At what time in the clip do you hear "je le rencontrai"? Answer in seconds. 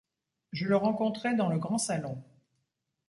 0.51-1.35